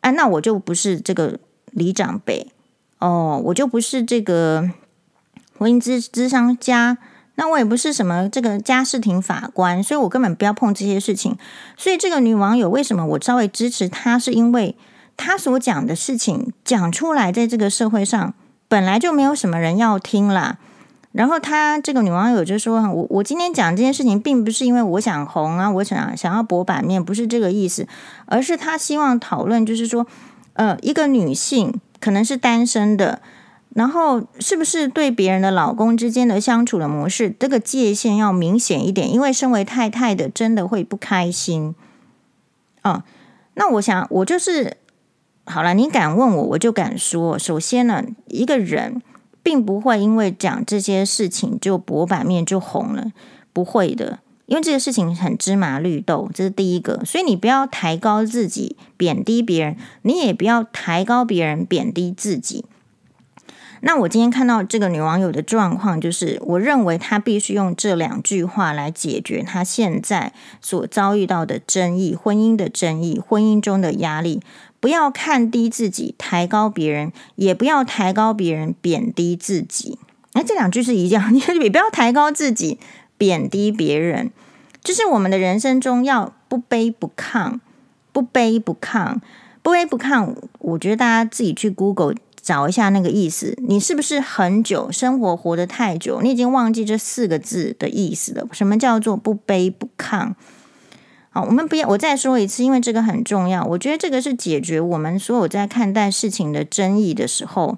[0.00, 1.38] 啊，那我就不是这个
[1.70, 2.50] 李长辈
[2.98, 4.70] 哦，我就不是这个
[5.58, 6.98] 婚姻咨咨商家。
[7.40, 11.38] 那我也不是什么这个家事庭法官，所以我根本不要碰这些事情。
[11.76, 14.74] 所以这个女网友为什么我稍微支持她，是因为
[15.16, 18.34] 她所讲的事情讲出来，在这个社会上
[18.66, 20.58] 本来就没有什么人要听啦。
[21.12, 27.86] 然后她这个女网友就说：“我我今天讲这件事情，并不是因为我想红啊，我想想要博版面，不是这个意思，
[28.26, 30.04] 而是她希望讨论，就是说，
[30.54, 33.22] 呃，一个女性可能是单身的。”
[33.78, 39.08] 然后是不是对别人的老公之间的相处的模式，这个界限要明显一点？
[39.08, 41.76] 因为身为太太的，真的会不开心。
[42.82, 43.04] 哦，
[43.54, 44.76] 那我想，我就是
[45.46, 45.74] 好了。
[45.74, 47.38] 你敢问我，我就敢说。
[47.38, 49.00] 首先呢，一个人
[49.44, 53.12] 并不会因为讲这些事情就博版面就红了，
[53.52, 54.18] 不会的。
[54.46, 57.04] 因为这个事情很芝麻绿豆，这是第一个。
[57.04, 62.64] 所以你不要抬高自己，贬低别人；你也不要抬高别人，贬低自己。
[63.80, 74.40] 那我今天看到这个女网友的状况，就是我认为她必须用这两句话来解决她现在所遭遇到的争议、婚姻的争议、婚姻中的压力。
[74.80, 79.98] 不要看低自己，抬高别人；也不要抬高别人，贬低自己。
[80.34, 82.78] 那这两句是一样，你 也不要抬高自己，
[83.16, 84.30] 贬低别人。
[84.84, 87.58] 就是我们的人生中要不卑不亢，
[88.12, 89.16] 不卑不亢，
[89.62, 90.34] 不卑不亢。
[90.60, 92.14] 我觉得大家自己去 Google。
[92.48, 98.48] 找一下那个意思，你是不是很久生活活得太久，你已经忘记这四个字的意思了？
[98.52, 100.32] 什么叫做不卑不亢？
[101.28, 103.62] 好，我们不要，我再说一次，因为这个很重要。
[103.66, 107.76] 我觉得这个是解决我们所有在看待事情的争议的时候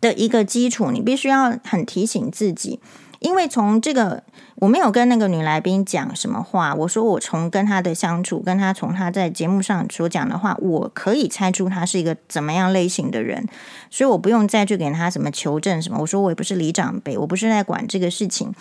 [0.00, 2.80] 的一个基础，你必须要很提醒自己。
[3.20, 4.22] 因为从这个，
[4.56, 6.74] 我没有跟那个女来宾讲什么话。
[6.74, 13.46] 我说我从跟她的相处，跟她从她在节目上所讲的话，我可以猜出她是一个怎么样类型的人，
[13.90, 15.98] 所以我不用再去给她什么求证什么。
[16.00, 18.54] 我说我也不是李长辈，我不是在管这个事情。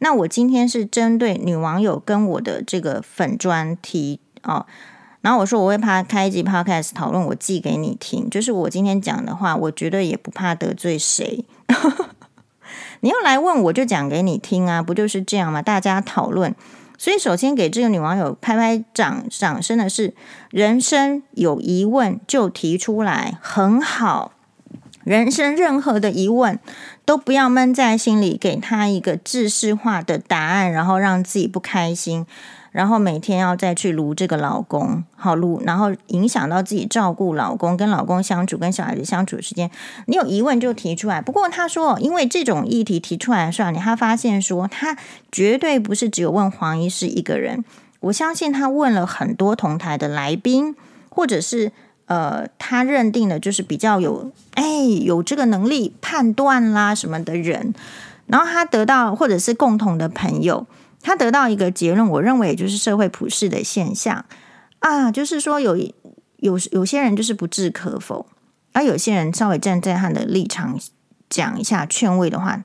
[0.00, 4.64] 那我今天是针对女网友跟我的这个粉专题哦，
[5.20, 11.44] 然后我说我会怕开一集 podcast 讨论，我寄给你听，就是我今天讲的话，我绝对也不怕得罪谁。
[13.00, 15.62] 你要来问我就讲给你听啊，不就是这样吗？
[15.62, 16.54] 大家讨论，
[16.96, 20.14] 所以首先给这个女网友拍拍掌掌声的是，
[20.50, 24.32] 人生有疑问就提出来，很好。
[25.04, 26.58] 人生任何的疑问
[27.06, 32.26] 都不要闷在心里，给她一个制式化的答案，然后让自己不开心。
[32.70, 39.70] 然后每天要再去卢这个老公，好卢，然后影响到自己照顾老公、跟老公相处、跟小孩子相处的时间。
[40.06, 41.20] 你有疑问就提出来。
[41.20, 44.96] 不过他说，因为这种议题提出来的时候，你他发现说，他
[45.32, 47.64] 绝对不是只有问黄医师一个人。
[48.00, 50.76] 我相信他问了很多同台的来宾，
[51.08, 51.72] 或者是
[52.06, 54.64] 呃，他认定的就是比较有哎
[55.02, 57.74] 有这个能力判断啦什么的人，
[58.26, 60.66] 然后他得到或者是共同的朋友。
[61.08, 64.26] 他得到一个结论，我认为也就是社会普世的现象
[64.80, 65.74] 啊，就是说有
[66.36, 68.26] 有有些人就是不置可否，
[68.74, 70.78] 而有些人稍微站在他的立场
[71.30, 72.62] 讲一下劝慰的话，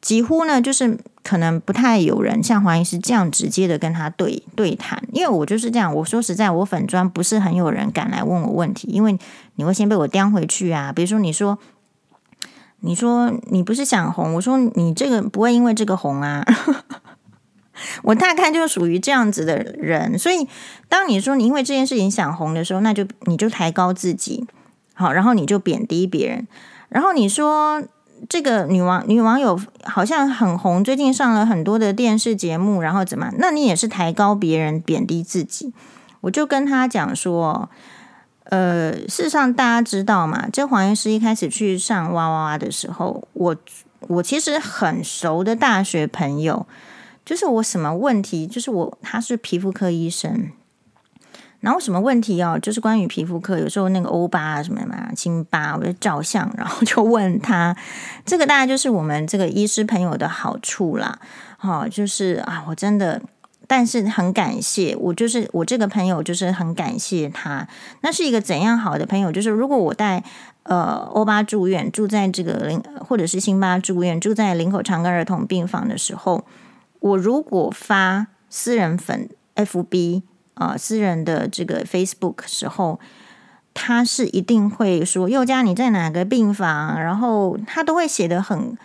[0.00, 5.94] 几乎呢就是可能不太有人像黄医师这样直接的跟他对对谈，因为我就是这样。
[5.94, 9.16] 我说实在，我粉专不是很有人敢来问我问题，因为
[9.54, 10.92] 你会先被我叼回去啊。
[10.92, 11.56] 比如说你说
[12.80, 16.44] 你说你不是想红，我说你这个不会因为这个红啊。
[18.04, 20.46] 我大概就属于这样子的人，所以
[20.88, 24.46] 当你说你因为这件事情想红的时候，那就你就抬高自己，
[24.94, 26.46] 好，然后你就贬低别人，
[26.88, 27.82] 然后你说
[28.28, 33.30] 这个女网女网友好像很红，最近上了很多的电视节目，然后怎么？
[33.38, 35.72] 那你也是抬高别人，贬低自己？
[36.22, 37.68] 我就跟他讲说，
[38.44, 43.56] 呃，事实上大家知道嘛，这黄医师一开始去上哇哇哇的时候，我
[44.00, 46.66] 我其实很熟的大学朋友，
[47.24, 50.50] 就是我什么问题，就是我他是皮肤科医生。
[51.60, 52.58] 然后什么问题哦？
[52.60, 57.74] 就是关于皮肤科，有时候那个欧巴啊什么嘛，辛巴，我就照相，然后就问他，
[58.26, 61.18] 这个大概就是我们这个医师朋友的好处啦。
[61.56, 63.22] 好、哦，就是啊，我真的，
[63.66, 67.66] 但是很感谢，我就是我这个朋友，就是很感谢他。
[68.02, 69.32] 那是一个怎样好的朋友？
[69.32, 70.22] 就是如果我带
[70.64, 76.44] 呃欧巴住院，住在这个林，或者是辛巴住院，住在林口长庚儿童病房的时候，
[77.04, 80.22] 我如果发私人粉 FB。
[80.56, 83.00] 啊、私人的这个 Facebook 时候，
[83.74, 88.78] 他是一定会说宥嘉你在哪个病房，然后他都会写得很，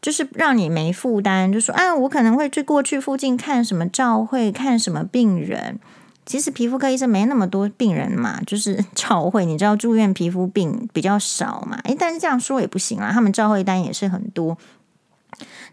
[0.00, 5.78] 就是让你没负担，就说啊，我可能会去过去附近看什么照会，看什么病人。
[6.24, 14.56] 其实皮肤科医生没那么多病人嘛，就是照会，你知道住院皮肤病比较少嘛，诶，但是这样说也不行啊，他们照会单也是很多。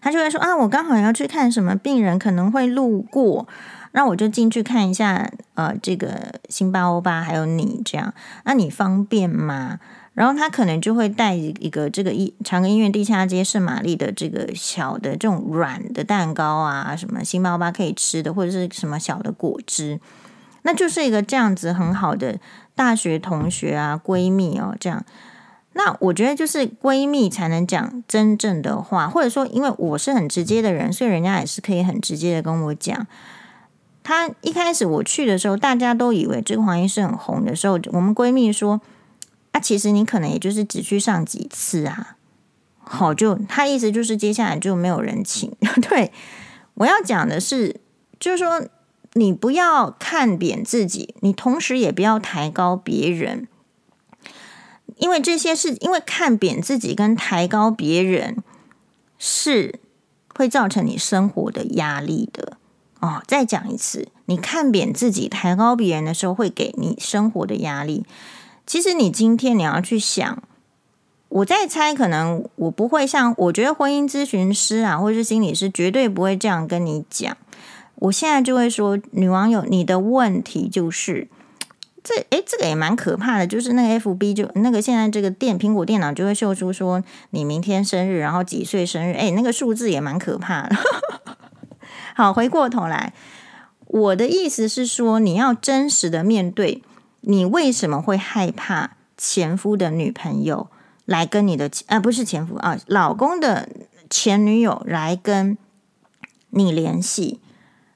[0.02, 3.48] 他就会说啊，我刚好要去看什么病人，可能会路过。
[3.94, 8.14] 那我就进去看一下，呃，这个辛巴欧巴还有你这样，
[8.46, 9.80] 那你方便吗？
[10.14, 20.00] 然后他可能就会带一个这个一长庚医院地下街圣玛丽的这个小的这种软的蛋糕啊，什么辛巴欧巴可以吃的，或者是什么小的果汁，
[20.64, 22.40] 那就是一个这样子很好的
[22.76, 25.04] 大学同学啊，闺蜜哦，这样。
[25.74, 33.08] 那我觉得就是闺蜜才能讲真正的话，或者说因为我是很直接的人，所以人家也是可以很直接的跟我讲。
[34.04, 38.82] 他一开始我去的时候，大家都以为这个黄医师很红的时候，我们闺蜜说
[39.54, 42.18] ：“啊，其实你可能也就是只去上几次啊。”
[42.84, 45.50] 好，就他意思就是接下来就没有人请。
[45.88, 46.12] 对，
[46.74, 47.80] 我要讲的是，
[48.20, 48.68] 就是说
[49.14, 53.48] 你不要看扁自己，你同时也不要抬高别人，
[55.02, 58.38] 因为这些是因为看扁自己跟抬高别人
[59.18, 59.80] 是
[60.36, 62.58] 会造成你生活的压力的。
[63.00, 68.06] 哦，再讲一次，你看扁自己、抬高别人的时候，会给你生活的压力。
[68.68, 70.44] 其实你今天你要去想，
[71.30, 77.36] 我在猜，可能我不会像，我觉得婚姻咨询师啊，或者是心理师，绝对不会这样跟你讲。
[77.96, 81.28] 我现在就会说，女网友，你的问题就是
[82.04, 90.76] 这，诶，这个也蛮可怕的，就是那个 FB 就那个现在这个电苹果电脑就会秀出说你明天生日，然后几岁生日，诶，那个数字也蛮可怕的。
[92.16, 93.14] 好，回过头来，
[93.86, 96.82] 我的意思是说，你要真实的面对，
[97.22, 100.68] 你为什么会害怕前夫的女朋友
[101.06, 103.70] 来跟你的，啊，不是前夫啊，老公的
[104.10, 105.58] 前女友来跟
[106.50, 107.40] 你联系？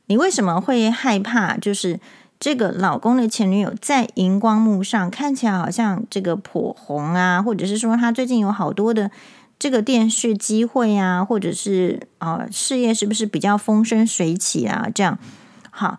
[0.05, 1.57] 你为什么会害怕？
[1.57, 1.99] 就是
[2.39, 9.11] 这个老公的前女友在荧光幕上看起来好像这个颇红啊，或者是说他最近有好多的。
[9.57, 14.89] 这个电视机会啊，或者是啊、事业是不是比较风生水起啊？
[14.93, 15.17] 这样
[15.71, 15.97] 好，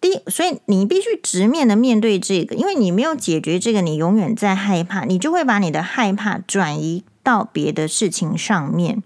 [0.00, 9.02] 第一，所以你必须直面的面对这个，因为你没有解决这个，你永远在害怕，你就会把你的害怕转移到别的事情上面。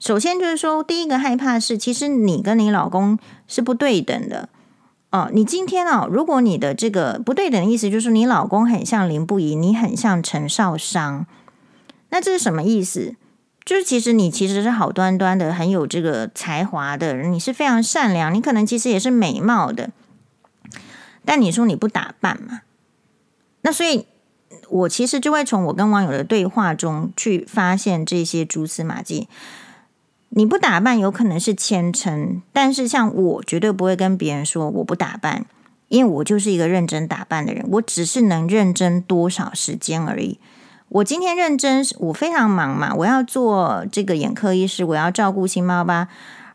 [0.00, 4.48] 首先就是说，第一个害怕是，其实你跟你老公是不对等的
[5.12, 5.30] 哦。
[5.32, 11.24] 你今天哦，如果你的这个不对等的意思，就是你老公很像林不疑，你很像陈少商。
[12.10, 13.14] 那这是什么意思？
[13.64, 19.90] 就是其实你其实是好端端的，很有这个才华的人，你是非常善良，你可能其实也是美貌的，
[21.24, 22.62] 但你说你不打扮嘛？
[23.60, 24.06] 那所以，
[24.68, 29.28] 我其实就会从我跟网友的对话中去发现这些蛛丝马迹。
[30.34, 35.44] 你不打扮有可能是谦称，但是像我绝对不会跟别人说我不打扮，
[35.88, 40.38] 因为我就是一个认真打扮的人，我只是能认真多少时间而已。
[40.88, 46.08] 我今天认真，我非常忙嘛，我要做这个眼科医师，我要照顾辛巴欧巴。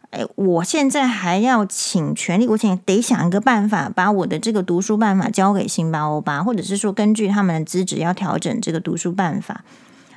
[0.09, 9.63] 哎，我现在还要请全力，我请得想一个办法，把我的这个读书办法交给新巴欧巴，或者是说根据他们的资质要调整这个读书办法。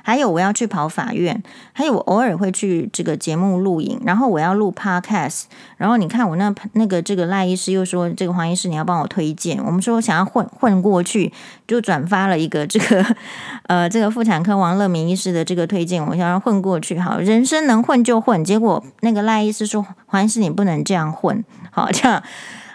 [0.03, 1.41] 还有我要去跑法院，
[1.73, 5.43] 还有我偶尔会去这个节目录影，然后我要录 podcast，
[5.77, 11.31] 然后你看我那那个这个赖医师又说，这个黄医师你要帮我推荐，我们说想要混混过去，
[11.67, 13.05] 就转发了一个这个
[13.67, 22.21] 呃这个妇产科王乐明医师的这个推荐，我想要混过去，好，人生能混就混，结果那个赖医师说，黄医师你不能这样混，好，这样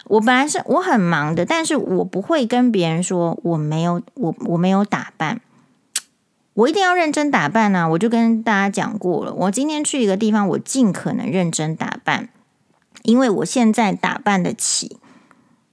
[0.05, 5.41] 我本来是我很忙的，但是我不会跟别人说我没有我我没有打扮。
[6.57, 12.31] 我一定要认真打扮呢、我就跟大家讲过了，我今天去一个地方，我尽可能认真打扮，
[13.03, 14.97] 因为我现在打扮得起。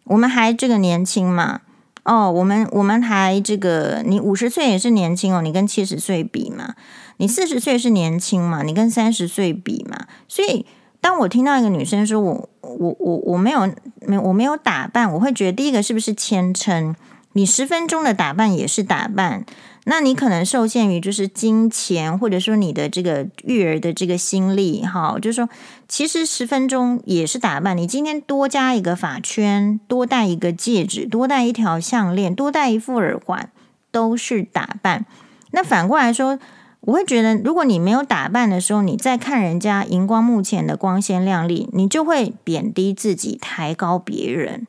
[0.03, 1.61] 我们还这个年轻嘛？
[2.03, 6.75] 哦，我们我们还这个，你五十岁也是年轻哦，你跟七十岁比嘛？
[7.15, 8.61] 你四十岁是年轻嘛？
[8.63, 10.07] 你跟三十岁比嘛？
[10.27, 10.65] 所以，
[10.99, 16.93] 当我听到一个女生说我我我我没有没我没有打扮，我会觉得第一个是不是谦称？
[17.35, 19.45] 你十分钟的打扮也是打扮。
[19.85, 25.49] 那你可能受限于就是金钱，或者说你的这个育儿的这个心力，哈，就是说，
[25.89, 27.77] 其实十分钟也是打扮。
[27.77, 33.49] 你今天多加一个发圈，多戴一个戒指，多戴一条项链，多戴一副耳环，
[33.91, 35.05] 都是打扮。
[35.51, 36.39] 那反过来说，
[36.81, 44.65] 我会觉得，如果你没有打扮的时候，你再看人家荧光幕前的光鲜亮丽，你就会贬低自己，抬高别人。